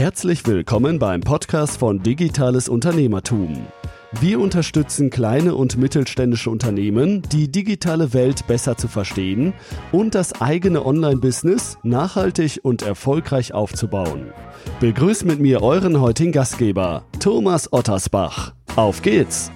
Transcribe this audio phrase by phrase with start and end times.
[0.00, 3.66] Herzlich willkommen beim Podcast von Digitales Unternehmertum.
[4.18, 9.52] Wir unterstützen kleine und mittelständische Unternehmen, die digitale Welt besser zu verstehen
[9.92, 14.32] und das eigene Online-Business nachhaltig und erfolgreich aufzubauen.
[14.80, 18.54] Begrüßt mit mir euren heutigen Gastgeber, Thomas Ottersbach.
[18.76, 19.52] Auf geht's!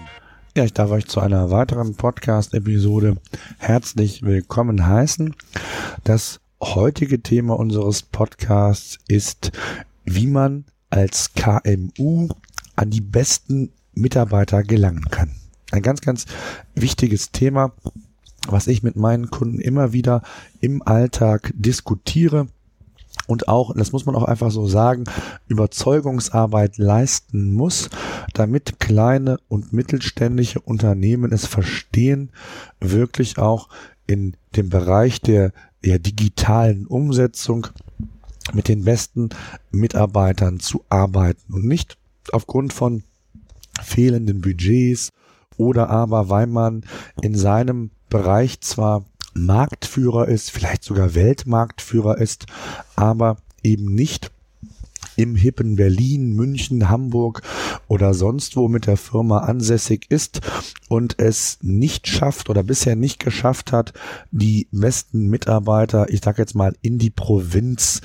[0.54, 3.16] Ja, ich darf euch zu einer weiteren Podcast-Episode
[3.56, 5.34] herzlich willkommen heißen.
[6.04, 9.52] Das heutige Thema unseres Podcasts ist,
[10.04, 12.28] wie man als KMU
[12.76, 15.30] an die besten Mitarbeiter gelangen kann.
[15.70, 16.26] Ein ganz, ganz
[16.74, 17.72] wichtiges Thema,
[18.48, 20.22] was ich mit meinen Kunden immer wieder
[20.60, 22.48] im Alltag diskutiere
[23.26, 25.04] und auch, das muss man auch einfach so sagen,
[25.48, 27.88] Überzeugungsarbeit leisten muss,
[28.34, 32.30] damit kleine und mittelständische Unternehmen es verstehen,
[32.80, 33.68] wirklich auch
[34.06, 35.52] in dem Bereich der,
[35.84, 37.68] der digitalen Umsetzung
[38.52, 39.30] mit den besten
[39.70, 41.96] Mitarbeitern zu arbeiten und nicht
[42.32, 43.04] aufgrund von
[43.82, 45.10] fehlenden Budgets
[45.56, 46.84] oder aber weil man
[47.22, 52.46] in seinem Bereich zwar Marktführer ist, vielleicht sogar Weltmarktführer ist,
[52.94, 54.30] aber eben nicht
[55.16, 57.42] im hippen Berlin, München, Hamburg
[57.88, 60.40] oder sonst wo mit der Firma ansässig ist
[60.88, 63.92] und es nicht schafft oder bisher nicht geschafft hat,
[64.30, 68.00] die besten Mitarbeiter, ich sag jetzt mal, in die Provinz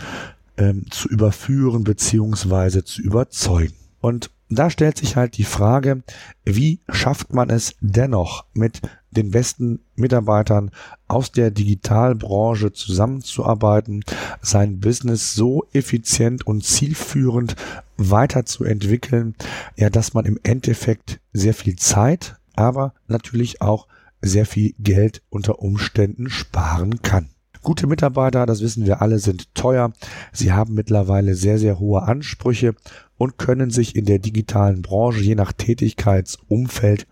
[0.58, 3.76] ähm, zu überführen beziehungsweise zu überzeugen.
[4.02, 6.04] Und da stellt sich halt die Frage,
[6.44, 10.72] wie schafft man es dennoch mit den besten Mitarbeitern
[11.08, 14.04] aus der Digitalbranche zusammenzuarbeiten,
[14.42, 17.56] sein Business so effizient und zielführend
[17.98, 19.36] weiterzuentwickeln,
[19.76, 23.88] ja, dass man im Endeffekt sehr viel Zeit, aber natürlich auch
[24.22, 27.30] sehr viel Geld unter Umständen sparen kann.
[27.62, 29.92] Gute Mitarbeiter, das wissen wir alle, sind teuer.
[30.32, 32.74] Sie haben mittlerweile sehr, sehr hohe Ansprüche
[33.18, 37.06] und können sich in der digitalen Branche je nach Tätigkeitsumfeld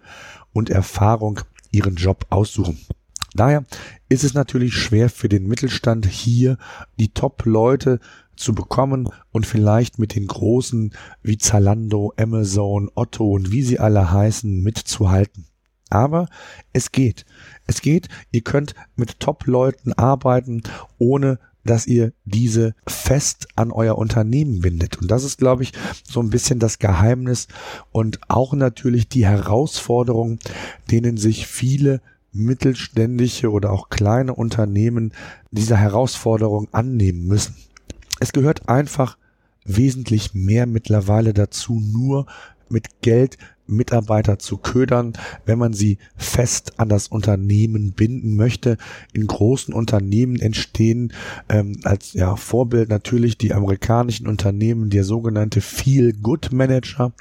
[0.53, 2.79] und Erfahrung ihren Job aussuchen.
[3.33, 3.65] Daher
[4.09, 6.57] ist es natürlich schwer für den Mittelstand hier
[6.99, 7.99] die Top-Leute
[8.35, 14.11] zu bekommen und vielleicht mit den großen wie Zalando, Amazon, Otto und wie sie alle
[14.11, 15.45] heißen mitzuhalten.
[15.89, 16.29] Aber
[16.73, 17.25] es geht.
[17.65, 18.09] Es geht.
[18.31, 20.63] Ihr könnt mit Top-Leuten arbeiten,
[20.97, 24.97] ohne dass ihr diese fest an euer Unternehmen bindet.
[24.97, 25.73] Und das ist, glaube ich,
[26.03, 27.47] so ein bisschen das Geheimnis
[27.91, 30.39] und auch natürlich die Herausforderung,
[30.89, 32.01] denen sich viele
[32.33, 35.13] mittelständische oder auch kleine Unternehmen
[35.51, 37.55] dieser Herausforderung annehmen müssen.
[38.19, 39.17] Es gehört einfach
[39.65, 42.25] wesentlich mehr mittlerweile dazu, nur
[42.69, 45.13] mit Geld Mitarbeiter zu ködern,
[45.45, 48.77] wenn man sie fest an das Unternehmen binden möchte.
[49.13, 51.13] In großen Unternehmen entstehen
[51.49, 57.13] ähm, als ja, Vorbild natürlich die amerikanischen Unternehmen, der sogenannte Feel Good Manager,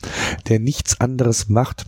[0.48, 1.86] der nichts anderes macht,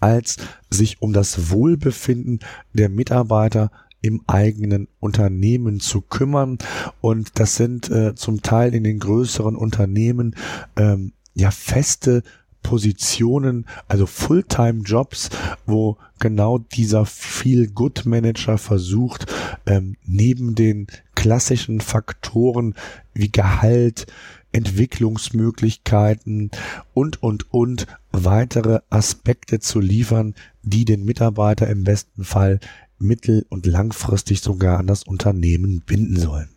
[0.00, 0.36] als
[0.70, 2.40] sich um das Wohlbefinden
[2.72, 6.58] der Mitarbeiter im eigenen Unternehmen zu kümmern.
[7.00, 10.36] Und das sind äh, zum Teil in den größeren Unternehmen
[10.76, 12.22] ähm, ja feste
[12.62, 15.30] Positionen, also Fulltime-Jobs,
[15.66, 19.32] wo genau dieser Feel-Good-Manager versucht,
[19.66, 22.74] ähm, neben den klassischen Faktoren
[23.14, 24.06] wie Gehalt,
[24.52, 26.50] Entwicklungsmöglichkeiten
[26.94, 32.60] und, und, und weitere Aspekte zu liefern, die den Mitarbeiter im besten Fall
[32.98, 36.48] mittel- und langfristig sogar an das Unternehmen binden sollen.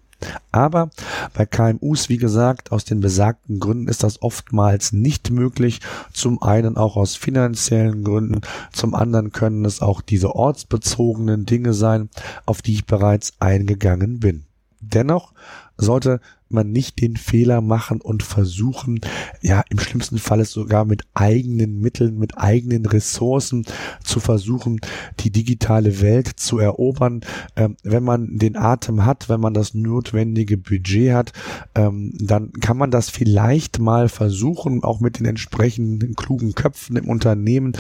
[0.52, 0.90] Aber
[1.34, 5.80] bei KMUs, wie gesagt, aus den besagten Gründen ist das oftmals nicht möglich.
[6.14, 12.10] Zum einen auch aus finanziellen Gründen, zum anderen können es auch diese ortsbezogenen Dinge sein,
[12.46, 14.46] auf die ich bereits eingegangen bin.
[14.80, 15.34] Dennoch
[15.78, 16.20] sollte
[16.54, 19.00] man nicht den Fehler machen und versuchen,
[19.42, 23.66] ja, im schlimmsten Fall sogar mit eigenen Mitteln, mit eigenen Ressourcen
[24.04, 24.80] zu versuchen,
[25.20, 27.22] die digitale Welt zu erobern.
[27.56, 31.34] Ähm, wenn man den Atem hat, wenn man das notwendige Budget hat,
[31.76, 37.10] ähm, dann kann man das vielleicht mal versuchen, auch mit den entsprechenden klugen Köpfen im
[37.10, 37.74] Unternehmen.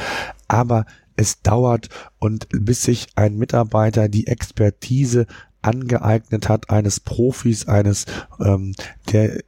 [0.47, 0.85] Aber
[1.15, 1.89] es dauert
[2.19, 5.27] und bis sich ein Mitarbeiter die Expertise
[5.61, 8.05] angeeignet hat eines Profis, eines
[8.39, 8.73] ähm,
[9.11, 9.39] der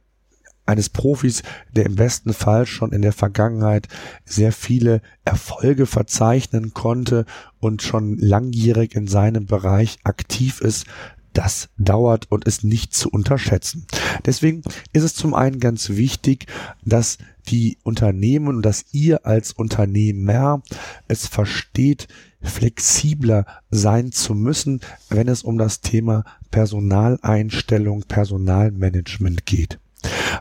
[0.66, 3.88] eines Profis, der im besten Fall schon in der Vergangenheit
[4.24, 7.26] sehr viele Erfolge verzeichnen konnte
[7.60, 10.86] und schon langjährig in seinem Bereich aktiv ist,
[11.34, 13.86] das dauert und ist nicht zu unterschätzen.
[14.24, 14.62] Deswegen
[14.92, 16.46] ist es zum einen ganz wichtig,
[16.84, 17.18] dass
[17.48, 20.62] die Unternehmen und dass ihr als Unternehmer
[21.08, 22.08] es versteht,
[22.44, 24.80] flexibler sein zu müssen,
[25.10, 29.78] wenn es um das Thema Personaleinstellung, Personalmanagement geht.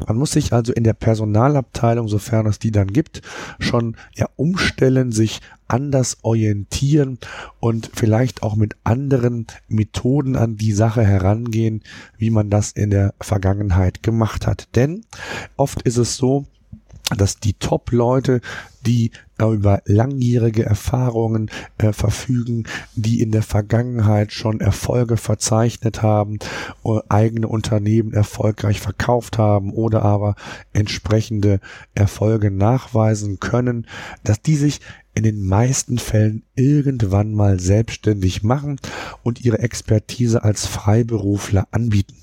[0.08, 3.22] Man muss sich also in der Personalabteilung, sofern es die dann gibt,
[3.60, 7.18] schon ja umstellen, sich anders orientieren
[7.60, 11.82] und vielleicht auch mit anderen Methoden an die Sache herangehen,
[12.18, 14.68] wie man das in der Vergangenheit gemacht hat.
[14.76, 15.06] Denn
[15.56, 16.46] oft ist es so,
[17.10, 18.42] dass die Top-Leute,
[18.86, 22.66] die über langjährige Erfahrungen äh, verfügen,
[22.96, 26.40] die in der Vergangenheit schon Erfolge verzeichnet haben,
[26.86, 30.36] äh, eigene Unternehmen erfolgreich verkauft haben oder aber
[30.72, 31.60] entsprechende
[31.94, 33.88] Erfolge nachweisen können,
[34.24, 34.80] dass die sich
[35.14, 38.80] in den meisten Fällen irgendwann mal selbstständig machen
[39.24, 42.23] und ihre Expertise als Freiberufler anbieten.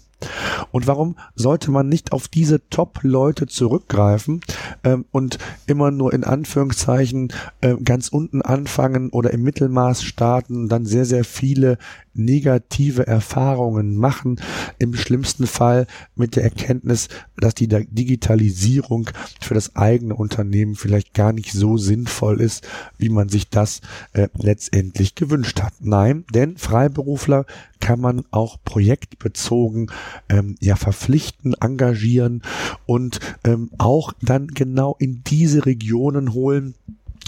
[0.71, 4.41] Und warum sollte man nicht auf diese Top-Leute zurückgreifen
[4.85, 10.87] ähm, und immer nur in Anführungszeichen äh, ganz unten anfangen oder im Mittelmaß starten, dann
[10.87, 11.79] sehr, sehr viele
[12.15, 14.41] negative Erfahrungen machen,
[14.79, 19.11] im schlimmsten Fall mit der Erkenntnis, dass die Digitalisierung
[19.41, 22.67] für das eigene Unternehmen vielleicht gar nicht so sinnvoll ist,
[22.99, 23.81] wie man sich das
[24.13, 25.75] äh, letztendlich gewünscht hat.
[25.81, 27.47] Nein, denn Freiberufler
[27.81, 29.91] kann man auch projektbezogen
[30.29, 32.43] ähm, ja verpflichten, engagieren
[32.87, 36.75] und ähm, auch dann genau in diese Regionen holen,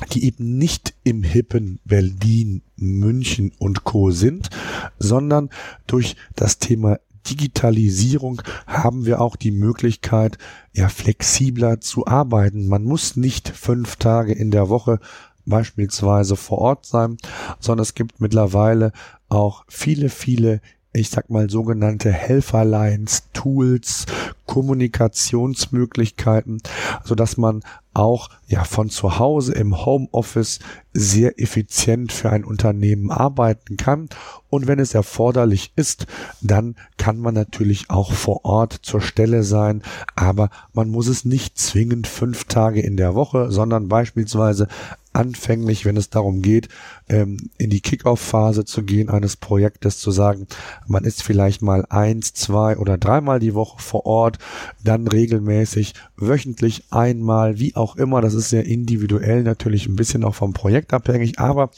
[0.07, 4.51] die eben nicht im hippen Berlin, München und Co sind,
[4.99, 5.51] sondern
[5.87, 10.39] durch das Thema Digitalisierung haben wir auch die Möglichkeit,
[10.73, 12.67] ja, flexibler zu arbeiten.
[12.67, 14.99] Man muss nicht fünf Tage in der Woche
[15.45, 17.17] beispielsweise vor Ort sein,
[17.61, 18.93] sondern es gibt mittlerweile
[19.29, 20.61] auch viele, viele
[20.93, 24.07] ich sag mal, sogenannte Helferlines, Tools,
[24.47, 26.61] Kommunikationsmöglichkeiten,
[27.05, 27.63] so dass man
[27.95, 30.61] auch ja von zu Hause im Homeoffice
[30.93, 34.09] sehr effizient für ein Unternehmen arbeiten kann.
[34.51, 36.07] Und wenn es erforderlich ist,
[36.41, 39.83] dann kann man natürlich auch vor Ort zur Stelle sein.
[40.15, 44.69] Aber man muss es nicht zwingend fünf Tage in der Woche, sondern beispielsweise
[45.13, 46.69] anfänglich, wenn es darum geht,
[47.09, 50.47] ähm, in die Kickoff-Phase zu gehen eines Projektes, zu sagen,
[50.87, 54.39] man ist vielleicht mal eins, zwei oder dreimal die Woche vor Ort,
[54.83, 58.21] dann regelmäßig, wöchentlich einmal, wie auch immer.
[58.21, 61.71] Das ist sehr individuell natürlich ein bisschen auch vom Projekt abhängig, aber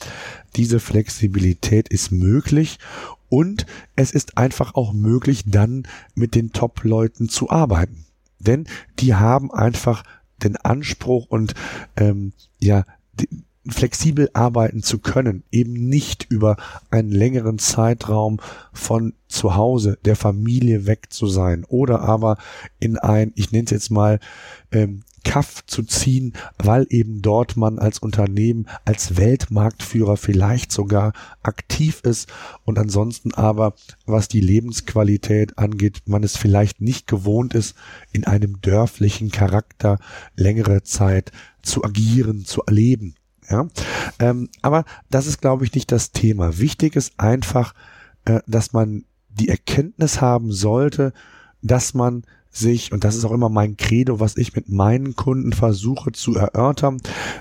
[0.57, 2.79] diese Flexibilität ist möglich
[3.29, 3.67] und
[3.97, 8.07] es ist einfach auch möglich, dann mit den Top-Leuten zu arbeiten.
[8.39, 8.67] Denn
[9.01, 10.05] die haben einfach
[10.43, 11.55] den Anspruch und
[11.97, 12.85] ähm, ja
[13.17, 13.27] the,
[13.69, 16.57] flexibel arbeiten zu können, eben nicht über
[16.91, 18.41] einen längeren Zeitraum
[18.73, 22.37] von zu Hause der Familie weg zu sein oder aber
[22.79, 24.21] in ein, ich nenne es jetzt mal,
[24.71, 31.13] ähm, Kaff zu ziehen, weil eben dort man als Unternehmen, als Weltmarktführer vielleicht sogar
[31.43, 32.31] aktiv ist
[32.65, 33.75] und ansonsten aber,
[34.07, 37.75] was die Lebensqualität angeht, man es vielleicht nicht gewohnt ist,
[38.13, 39.99] in einem dörflichen Charakter
[40.37, 41.33] längere Zeit
[41.63, 43.15] zu agieren, zu erleben.
[43.51, 43.69] Ja,
[44.19, 46.59] ähm, aber das ist, glaube ich, nicht das Thema.
[46.59, 47.75] Wichtig ist einfach,
[48.25, 51.13] äh, dass man die Erkenntnis haben sollte,
[51.63, 55.53] dass man sich, und das ist auch immer mein Credo, was ich mit meinen Kunden
[55.53, 56.99] versuche zu erörtern,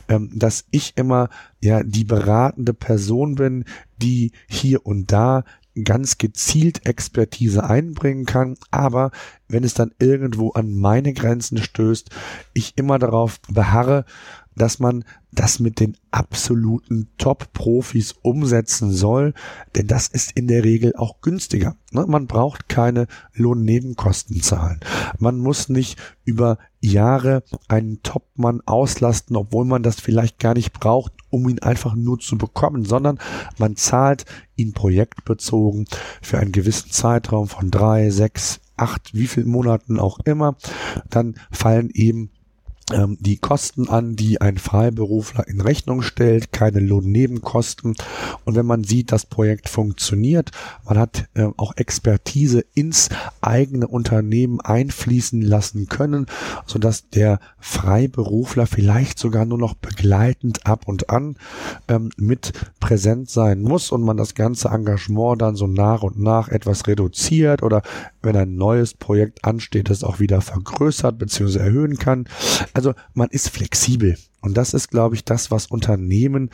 [0.09, 1.29] ähm, dass ich immer
[1.61, 3.65] ja die beratende Person bin,
[4.01, 5.43] die hier und da
[5.83, 9.11] ganz gezielt Expertise einbringen kann, aber
[9.47, 12.09] wenn es dann irgendwo an meine Grenzen stößt,
[12.53, 14.05] ich immer darauf beharre,
[14.55, 19.33] dass man das mit den absoluten Top-Profis umsetzen soll,
[19.75, 21.75] denn das ist in der Regel auch günstiger.
[21.91, 22.05] Ne?
[22.07, 24.79] Man braucht keine Lohnnebenkosten zahlen.
[25.17, 31.13] Man muss nicht über Jahre einen Topmann auslasten, obwohl man das vielleicht gar nicht braucht,
[31.29, 33.19] um ihn einfach nur zu bekommen, sondern
[33.57, 35.87] man zahlt ihn projektbezogen
[36.21, 40.55] für einen gewissen Zeitraum von drei, sechs, acht, wie viel Monaten auch immer.
[41.09, 42.31] Dann fallen eben
[42.89, 47.95] die Kosten an, die ein Freiberufler in Rechnung stellt, keine Lohnnebenkosten.
[48.43, 50.51] Und wenn man sieht, das Projekt funktioniert,
[50.85, 53.09] man hat äh, auch Expertise ins
[53.41, 56.25] eigene Unternehmen einfließen lassen können,
[56.65, 61.37] sodass der Freiberufler vielleicht sogar nur noch begleitend ab und an
[61.87, 66.49] ähm, mit präsent sein muss und man das ganze Engagement dann so nach und nach
[66.49, 67.81] etwas reduziert oder
[68.21, 71.59] wenn ein neues Projekt ansteht, es auch wieder vergrößert bzw.
[71.59, 72.25] erhöhen kann.
[72.73, 74.17] Also man ist flexibel.
[74.41, 76.49] Und das ist, glaube ich, das, was Unternehmen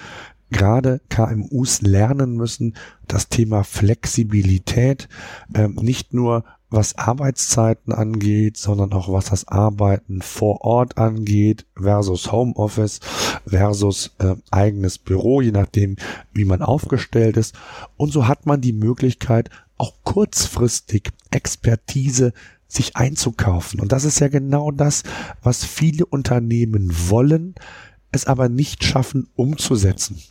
[0.51, 2.75] gerade KMUs lernen müssen,
[3.07, 5.07] das Thema Flexibilität,
[5.53, 12.31] ähm, nicht nur was Arbeitszeiten angeht, sondern auch was das Arbeiten vor Ort angeht versus
[12.31, 12.99] Homeoffice
[13.47, 15.95] versus äh, eigenes Büro, je nachdem,
[16.31, 17.55] wie man aufgestellt ist.
[17.97, 22.33] Und so hat man die Möglichkeit, auch kurzfristig Expertise
[22.69, 23.81] sich einzukaufen.
[23.81, 25.03] Und das ist ja genau das,
[25.43, 27.55] was viele Unternehmen wollen,
[28.11, 30.21] es aber nicht schaffen umzusetzen.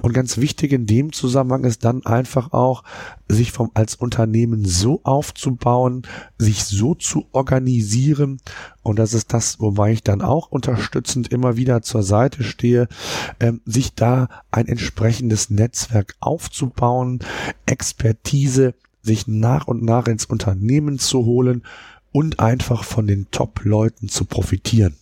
[0.00, 2.82] Und ganz wichtig in dem Zusammenhang ist dann einfach auch,
[3.28, 6.02] sich vom als Unternehmen so aufzubauen,
[6.38, 8.38] sich so zu organisieren.
[8.82, 12.88] Und das ist das, wobei ich dann auch unterstützend immer wieder zur Seite stehe,
[13.40, 17.20] ähm, sich da ein entsprechendes Netzwerk aufzubauen,
[17.66, 21.62] Expertise sich nach und nach ins Unternehmen zu holen
[22.12, 24.96] und einfach von den Top-Leuten zu profitieren.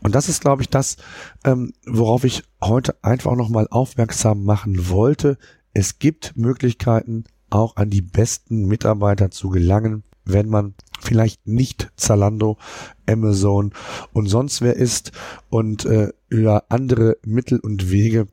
[0.00, 0.96] Und das ist, glaube ich, das,
[1.44, 5.38] ähm, worauf ich heute einfach nochmal aufmerksam machen wollte.
[5.74, 12.58] Es gibt Möglichkeiten, auch an die besten Mitarbeiter zu gelangen, wenn man vielleicht nicht Zalando,
[13.06, 13.72] Amazon
[14.12, 15.12] und sonst wer ist
[15.48, 18.28] und äh, über andere Mittel und Wege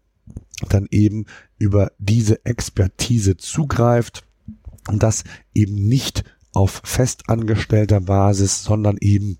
[0.69, 1.25] dann eben
[1.57, 4.23] über diese Expertise zugreift
[4.87, 5.23] und das
[5.53, 6.23] eben nicht
[6.53, 9.37] auf festangestellter Basis, sondern eben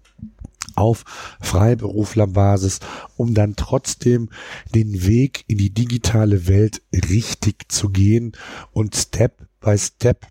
[0.76, 1.04] auf
[1.42, 2.80] Freiberuflerbasis,
[3.16, 4.30] um dann trotzdem
[4.76, 8.34] den Weg in die digitale Welt richtig zu gehen
[8.72, 10.28] und Step by Step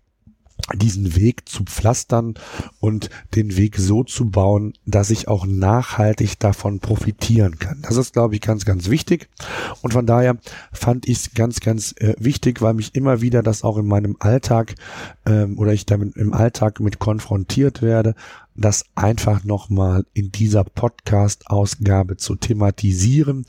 [0.75, 2.33] diesen Weg zu pflastern
[2.79, 7.81] und den Weg so zu bauen, dass ich auch nachhaltig davon profitieren kann.
[7.83, 9.29] Das ist, glaube ich, ganz, ganz wichtig.
[9.81, 10.37] Und von daher
[10.73, 14.17] fand ich es ganz, ganz äh, wichtig, weil mich immer wieder das auch in meinem
[14.19, 14.75] Alltag
[15.25, 18.15] ähm, oder ich damit im Alltag mit konfrontiert werde,
[18.55, 23.45] das einfach nochmal in dieser Podcast-Ausgabe zu thematisieren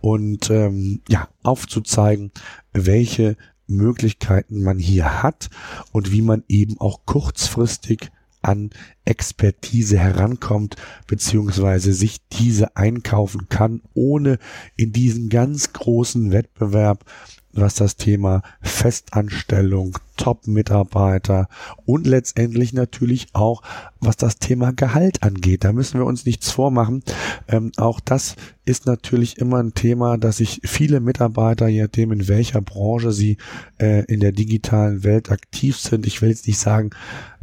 [0.00, 2.32] und ähm, ja aufzuzeigen,
[2.72, 3.36] welche
[3.68, 5.50] Möglichkeiten man hier hat
[5.92, 8.10] und wie man eben auch kurzfristig
[8.42, 8.70] an
[9.04, 14.38] Expertise herankommt, beziehungsweise sich diese einkaufen kann, ohne
[14.76, 17.04] in diesen ganz großen Wettbewerb
[17.52, 21.48] was das Thema Festanstellung, Top-Mitarbeiter
[21.86, 23.62] und letztendlich natürlich auch,
[24.00, 25.64] was das Thema Gehalt angeht.
[25.64, 27.02] Da müssen wir uns nichts vormachen.
[27.48, 32.28] Ähm, auch das ist natürlich immer ein Thema, dass sich viele Mitarbeiter, je nachdem in
[32.28, 33.38] welcher Branche sie
[33.80, 36.90] äh, in der digitalen Welt aktiv sind, ich will jetzt nicht sagen,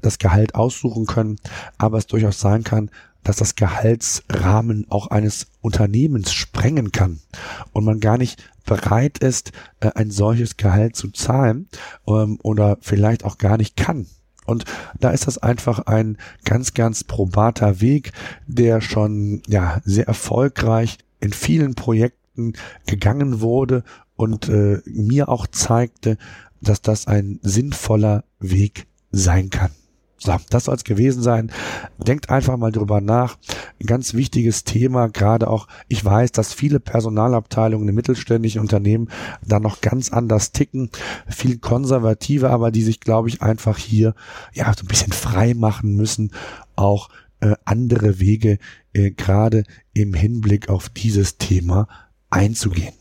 [0.01, 1.37] das Gehalt aussuchen können,
[1.77, 2.91] aber es durchaus sein kann,
[3.25, 7.19] dass das Gehaltsrahmen auch eines Unternehmens sprengen kann
[7.73, 9.51] und man gar nicht bereit ist,
[9.81, 11.67] äh, ein solches Gehalt zu zahlen
[12.07, 14.07] ähm, oder vielleicht auch gar nicht kann.
[14.45, 14.63] Und
[14.99, 18.11] da ist das einfach ein ganz, ganz probater Weg,
[18.45, 22.53] der schon ja sehr erfolgreich in vielen Projekten
[22.85, 23.83] gegangen wurde
[24.15, 26.17] und äh, mir auch zeigte,
[26.61, 29.71] dass das ein sinnvoller Weg sein kann.
[30.25, 31.51] So, das soll es gewesen sein.
[31.99, 33.37] Denkt einfach mal drüber nach.
[33.79, 39.09] Ein ganz wichtiges Thema, gerade auch, ich weiß, dass viele Personalabteilungen in mittelständischen Unternehmen
[39.45, 40.89] da noch ganz anders ticken,
[41.27, 44.15] viel konservativer, aber die sich, glaube ich, einfach hier
[44.53, 46.31] ja so ein bisschen frei machen müssen,
[46.75, 47.09] auch
[47.41, 48.57] äh, andere Wege
[48.93, 49.63] äh, gerade
[49.93, 51.87] im Hinblick auf dieses Thema
[52.31, 52.93] einzugehen.